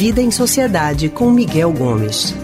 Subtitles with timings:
[0.00, 2.34] Vida em Sociedade com Miguel Gomes.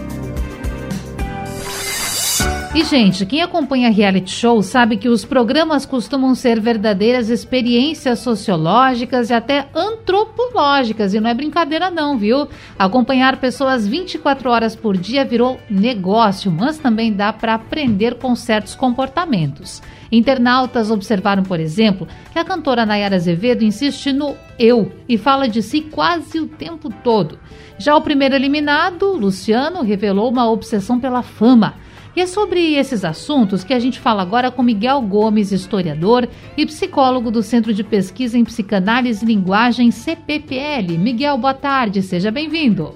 [2.77, 9.31] E, gente, quem acompanha reality show sabe que os programas costumam ser verdadeiras experiências sociológicas
[9.31, 11.15] e até antropológicas.
[11.15, 12.47] E não é brincadeira, não, viu?
[12.77, 18.75] Acompanhar pessoas 24 horas por dia virou negócio, mas também dá para aprender com certos
[18.75, 19.81] comportamentos.
[20.11, 25.63] Internautas observaram, por exemplo, que a cantora Nayara Azevedo insiste no eu e fala de
[25.63, 27.39] si quase o tempo todo.
[27.79, 31.86] Já o primeiro eliminado, Luciano, revelou uma obsessão pela fama.
[32.17, 36.65] E é sobre esses assuntos que a gente fala agora com Miguel Gomes, historiador e
[36.65, 40.97] psicólogo do Centro de Pesquisa em Psicanálise e Linguagem CPPL.
[40.97, 42.95] Miguel, boa tarde, seja bem-vindo.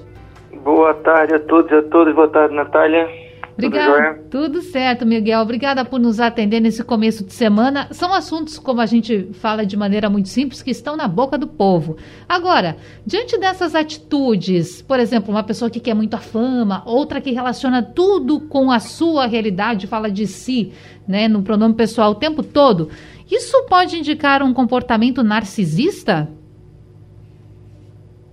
[0.63, 2.16] Boa tarde a todos e a todas.
[2.16, 3.07] Boa tarde, Natália.
[3.54, 4.20] Obrigada.
[4.30, 5.41] Tudo, Tudo, certo, Miguel.
[5.41, 7.88] Obrigada por nos atender nesse começo de semana.
[7.92, 11.48] São assuntos, como a gente fala de maneira muito simples, que estão na boca do
[11.48, 11.98] povo.
[12.28, 17.31] Agora, diante dessas atitudes, por exemplo, uma pessoa que quer muito a fama, outra que
[17.31, 20.72] relaciona tudo com a sua realidade, fala de si,
[21.08, 22.90] né, no pronome pessoal o tempo todo,
[23.30, 26.30] isso pode indicar um comportamento narcisista?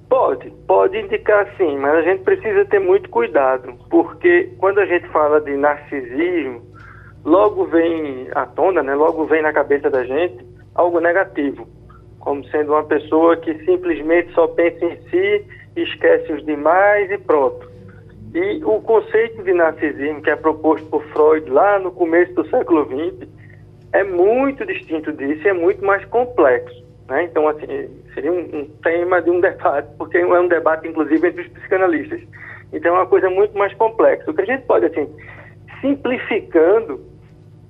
[0.09, 5.07] Pode, pode indicar sim, mas a gente precisa ter muito cuidado, porque quando a gente
[5.09, 6.63] fala de narcisismo,
[7.25, 11.69] logo vem à tona, né, logo vem na cabeça da gente algo negativo,
[12.21, 15.45] como sendo uma pessoa que simplesmente só pensa em si,
[15.77, 17.69] esquece os demais e pronto.
[18.35, 22.85] E o conceito de narcisismo que é proposto por Freud lá no começo do século
[22.85, 23.29] XX
[23.93, 26.85] é muito distinto disso é muito mais complexo.
[27.09, 27.25] Né?
[27.25, 31.43] Então, assim, seria um, um, tema de um debate, porque é um debate, inclusive, entre
[31.43, 32.21] os psicanalistas.
[32.73, 34.29] Então, é uma coisa muito mais complexa.
[34.31, 35.09] O que a gente pode, assim,
[35.81, 37.01] simplificando,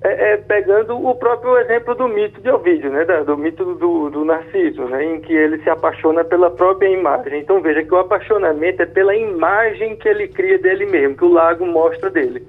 [0.01, 3.05] é, é pegando o próprio exemplo do mito de Ovídio, né?
[3.05, 5.03] do mito do, do Narciso, né?
[5.03, 7.41] em que ele se apaixona pela própria imagem.
[7.41, 11.31] Então, veja que o apaixonamento é pela imagem que ele cria dele mesmo, que o
[11.31, 12.45] lago mostra dele.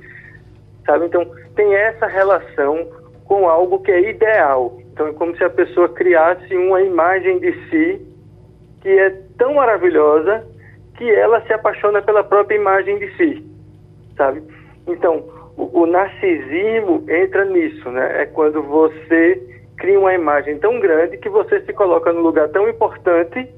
[0.87, 1.07] Sabe?
[1.07, 2.89] Então, tem essa relação
[3.27, 4.80] com algo que é ideal.
[4.93, 8.07] Então é como se a pessoa criasse uma imagem de si
[8.83, 10.47] que é tão maravilhosa
[10.97, 13.45] que ela se apaixona pela própria imagem de si,
[14.17, 14.43] sabe?
[14.87, 15.25] Então,
[15.57, 18.23] o, o narcisismo entra nisso, né?
[18.23, 19.41] É quando você
[19.77, 23.49] cria uma imagem tão grande que você se coloca num lugar tão importante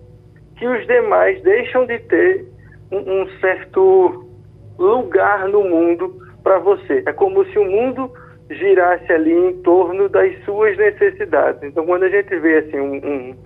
[0.57, 2.47] que os demais deixam de ter
[2.93, 4.25] um, um certo
[4.79, 7.03] lugar no mundo para você.
[7.07, 8.11] É como se o mundo
[8.55, 11.63] girasse ali em torno das suas necessidades.
[11.63, 13.37] Então, quando a gente vê assim um, um,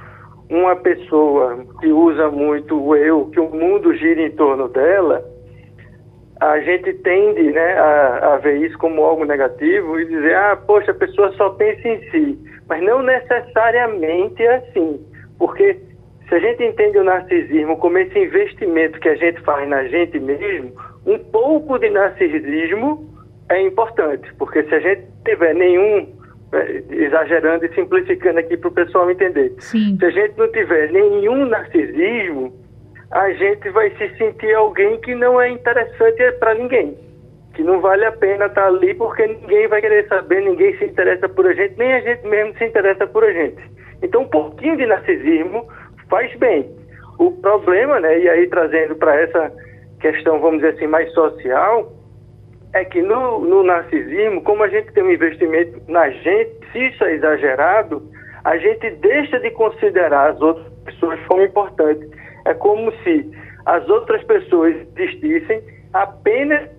[0.50, 5.24] uma pessoa que usa muito o eu, que o mundo gira em torno dela,
[6.40, 10.90] a gente tende né, a, a ver isso como algo negativo e dizer, ah, poxa,
[10.90, 12.38] a pessoa só pensa em si.
[12.68, 15.00] Mas não necessariamente é assim,
[15.38, 15.80] porque
[16.28, 20.18] se a gente entende o narcisismo como esse investimento que a gente faz na gente
[20.18, 20.72] mesmo,
[21.06, 23.15] um pouco de narcisismo
[23.48, 26.08] é importante, porque se a gente tiver nenhum,
[26.52, 29.96] é, exagerando e simplificando aqui para o pessoal entender, Sim.
[29.98, 32.52] se a gente não tiver nenhum narcisismo,
[33.10, 36.96] a gente vai se sentir alguém que não é interessante para ninguém,
[37.54, 40.84] que não vale a pena estar tá ali porque ninguém vai querer saber, ninguém se
[40.84, 43.62] interessa por a gente, nem a gente mesmo se interessa por a gente.
[44.02, 45.66] Então, um pouquinho de narcisismo
[46.08, 46.68] faz bem.
[47.18, 49.52] O problema, né, e aí trazendo para essa
[50.00, 51.95] questão, vamos dizer assim, mais social,
[52.72, 57.04] é que no, no narcisismo, como a gente tem um investimento na gente, se isso
[57.04, 58.10] é exagerado,
[58.44, 62.08] a gente deixa de considerar as outras pessoas como importantes.
[62.44, 63.30] É como se
[63.64, 65.62] as outras pessoas existissem
[65.92, 66.70] apenas.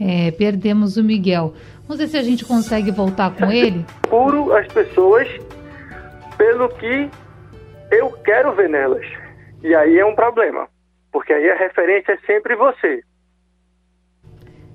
[0.00, 1.54] É, perdemos o Miguel.
[1.86, 3.84] Vamos ver se a gente consegue voltar com ele.
[4.08, 5.28] Puro as pessoas
[6.36, 7.08] pelo que
[7.92, 9.06] eu quero ver nelas.
[9.62, 10.66] E aí é um problema,
[11.12, 13.02] porque aí a referência é sempre você.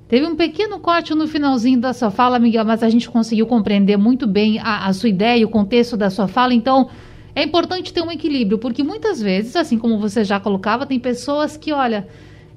[0.09, 3.95] Teve um pequeno corte no finalzinho da sua fala, Miguel, mas a gente conseguiu compreender
[3.95, 6.51] muito bem a, a sua ideia e o contexto da sua fala.
[6.51, 6.89] Então,
[7.35, 11.55] é importante ter um equilíbrio, porque muitas vezes, assim como você já colocava, tem pessoas
[11.55, 12.07] que, olha,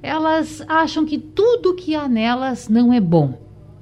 [0.01, 3.37] elas acham que tudo que há nelas não é bom.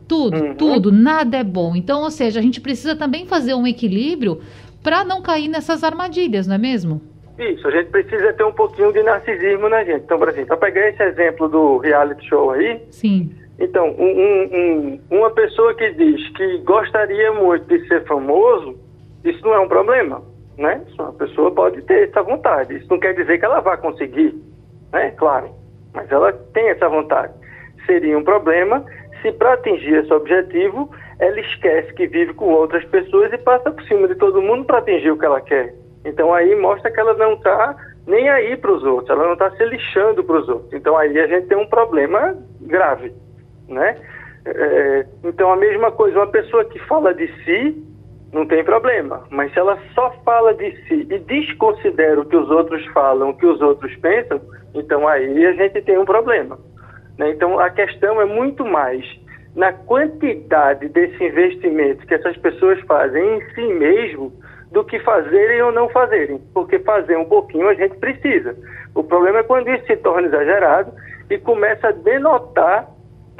[0.05, 0.55] Tudo, uhum.
[0.55, 1.73] tudo, nada é bom.
[1.73, 4.41] Então, ou seja, a gente precisa também fazer um equilíbrio
[4.83, 7.01] para não cair nessas armadilhas, não é mesmo?
[7.39, 10.03] Isso, a gente precisa ter um pouquinho de narcisismo na gente.
[10.03, 13.31] Então, por exemplo, para pegar esse exemplo do reality show aí, Sim.
[13.61, 18.75] Então, um, um, uma pessoa que diz que gostaria muito de ser famoso,
[19.23, 20.19] isso não é um problema,
[20.57, 20.81] né?
[20.97, 22.75] Uma pessoa pode ter essa vontade.
[22.75, 24.33] Isso não quer dizer que ela vá conseguir,
[24.91, 25.11] né?
[25.11, 25.51] Claro,
[25.93, 27.33] mas ela tem essa vontade.
[27.85, 28.83] Seria um problema
[29.21, 33.83] se para atingir esse objetivo ela esquece que vive com outras pessoas e passa por
[33.83, 35.75] cima de todo mundo para atingir o que ela quer.
[36.03, 37.75] Então aí mostra que ela não está
[38.07, 40.73] nem aí para os outros, ela não está se lixando para os outros.
[40.73, 43.13] Então aí a gente tem um problema grave,
[43.71, 43.97] né?
[44.45, 47.87] É, então a mesma coisa, uma pessoa que fala de si
[48.33, 52.49] não tem problema, mas se ela só fala de si e desconsidera o que os
[52.49, 54.41] outros falam, o que os outros pensam,
[54.73, 56.57] então aí a gente tem um problema.
[57.17, 57.31] Né?
[57.31, 59.05] Então a questão é muito mais
[59.55, 64.31] na quantidade desse investimento que essas pessoas fazem em si mesmo
[64.71, 68.55] do que fazerem ou não fazerem, porque fazer um pouquinho a gente precisa.
[68.95, 70.93] O problema é quando isso se torna exagerado
[71.29, 72.87] e começa a denotar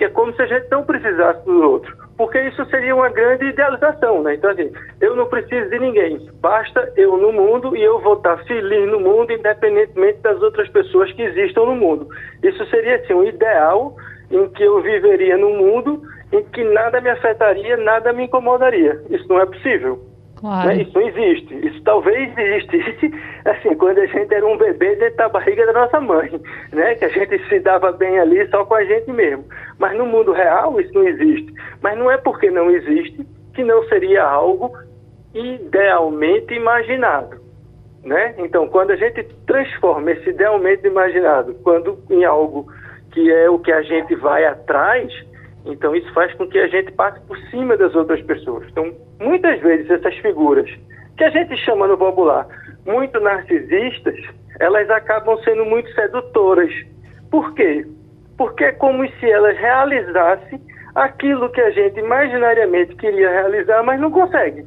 [0.02, 3.46] que é como se a gente não precisasse do outro, porque isso seria uma grande
[3.46, 4.34] idealização, né?
[4.34, 8.36] Então, assim, eu não preciso de ninguém, basta eu no mundo e eu vou estar
[8.46, 12.08] feliz no mundo, independentemente das outras pessoas que existam no mundo.
[12.42, 13.96] Isso seria, assim, um ideal
[14.32, 16.02] em que eu viveria num mundo
[16.34, 19.00] em que nada me afetaria, nada me incomodaria.
[19.12, 20.02] Isso não é possível.
[20.42, 20.70] Claro.
[20.70, 20.82] Né?
[20.82, 21.68] Isso não existe.
[21.68, 23.12] Isso talvez existisse,
[23.46, 26.42] assim, quando a gente era um bebê dentro da barriga da nossa mãe,
[26.74, 26.96] né?
[26.96, 29.46] Que a gente se dava bem ali só com a gente mesmo.
[29.82, 31.52] Mas no mundo real isso não existe.
[31.82, 33.26] Mas não é porque não existe
[33.56, 34.78] que não seria algo
[35.34, 37.42] idealmente imaginado,
[38.04, 38.36] né?
[38.38, 42.72] Então, quando a gente transforma esse idealmente imaginado quando em algo
[43.12, 45.12] que é o que a gente vai atrás,
[45.66, 48.68] então isso faz com que a gente passe por cima das outras pessoas.
[48.70, 50.70] Então, muitas vezes essas figuras
[51.18, 52.46] que a gente chama no popular
[52.86, 54.20] muito narcisistas,
[54.60, 56.72] elas acabam sendo muito sedutoras.
[57.32, 57.84] Por quê?
[58.42, 60.60] Porque é como se elas realizassem
[60.96, 64.66] aquilo que a gente imaginariamente queria realizar, mas não consegue.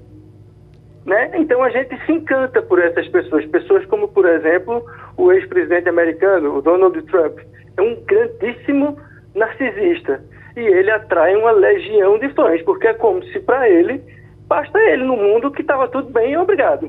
[1.05, 1.33] Né?
[1.35, 4.87] Então a gente se encanta por essas pessoas, pessoas como, por exemplo,
[5.17, 7.41] o ex-presidente americano, o Donald Trump,
[7.77, 8.97] é um grandíssimo
[9.35, 10.23] narcisista
[10.57, 14.01] e ele atrai uma legião de fãs, porque é como se para ele
[14.47, 16.89] basta ele no mundo que estava tudo bem, obrigado.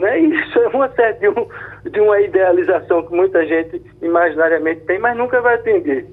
[0.00, 0.18] Né?
[0.18, 1.46] Isso é uma série de, um,
[1.90, 6.06] de uma idealização que muita gente imaginariamente tem, mas nunca vai atender.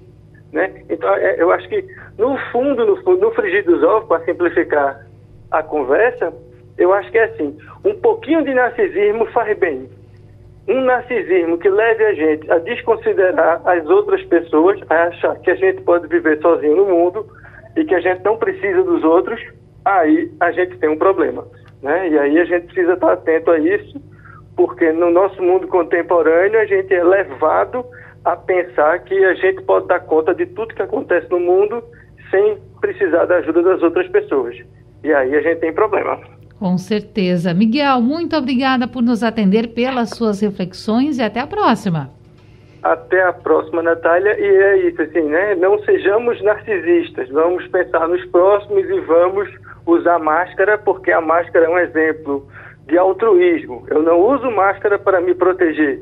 [0.51, 0.83] Né?
[0.89, 1.85] Então, é, eu acho que,
[2.17, 5.07] no fundo, no, no frigir dos ovos, para simplificar
[5.51, 6.33] a conversa,
[6.77, 9.89] eu acho que é assim: um pouquinho de narcisismo faz bem
[10.67, 15.55] um narcisismo que leve a gente a desconsiderar as outras pessoas, a achar que a
[15.55, 17.25] gente pode viver sozinho no mundo
[17.75, 19.41] e que a gente não precisa dos outros,
[19.85, 21.47] aí a gente tem um problema.
[21.81, 22.09] Né?
[22.09, 24.01] E aí a gente precisa estar atento a isso,
[24.55, 27.85] porque no nosso mundo contemporâneo a gente é levado
[28.25, 31.83] a pensar que a gente pode dar conta de tudo que acontece no mundo
[32.29, 34.55] sem precisar da ajuda das outras pessoas.
[35.03, 36.19] E aí a gente tem problema.
[36.59, 37.53] Com certeza.
[37.53, 42.09] Miguel, muito obrigada por nos atender pelas suas reflexões e até a próxima.
[42.81, 44.35] Até a próxima, Natália.
[44.39, 45.55] E é isso, assim, né?
[45.55, 47.29] Não sejamos narcisistas.
[47.29, 49.49] Vamos pensar nos próximos e vamos
[49.91, 52.47] usar máscara, porque a máscara é um exemplo
[52.87, 53.85] de altruísmo.
[53.87, 56.01] Eu não uso máscara para me proteger.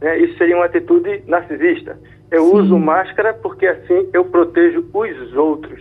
[0.00, 0.18] Né?
[0.18, 1.98] Isso seria uma atitude narcisista.
[2.30, 2.56] Eu Sim.
[2.56, 5.80] uso máscara porque assim eu protejo os outros.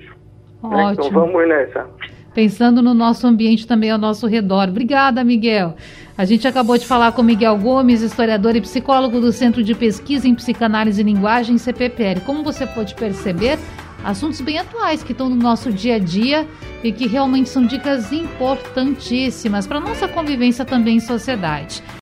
[0.63, 0.94] Né?
[0.94, 1.88] Então vamos nessa
[2.33, 4.69] pensando no nosso ambiente também ao nosso redor.
[4.69, 5.75] Obrigada, Miguel.
[6.18, 10.27] A gente acabou de falar com Miguel Gomes, historiador e psicólogo do Centro de Pesquisa
[10.27, 12.22] em Psicanálise e Linguagem, CPPL.
[12.25, 13.57] Como você pode perceber,
[14.03, 16.48] assuntos bem atuais que estão no nosso dia a dia
[16.83, 21.83] e que realmente são dicas importantíssimas para nossa convivência também em sociedade.